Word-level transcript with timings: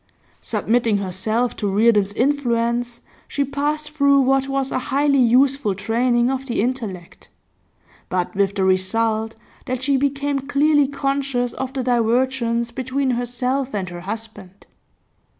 Submitting 0.41 0.97
herself 0.97 1.55
to 1.57 1.69
Reardon's 1.71 2.11
influence, 2.13 3.01
she 3.27 3.45
passed 3.45 3.91
through 3.91 4.21
what 4.21 4.47
was 4.49 4.71
a 4.71 4.79
highly 4.89 5.19
useful 5.19 5.75
training 5.75 6.31
of 6.31 6.47
the 6.47 6.59
intellect; 6.59 7.29
but 8.09 8.33
with 8.35 8.55
the 8.55 8.63
result 8.63 9.35
that 9.67 9.83
she 9.83 9.97
became 9.97 10.39
clearly 10.39 10.87
conscious 10.87 11.53
of 11.53 11.73
the 11.73 11.83
divergence 11.83 12.71
between 12.71 13.11
herself 13.11 13.75
and 13.75 13.89
her 13.89 14.01
husband. 14.01 14.65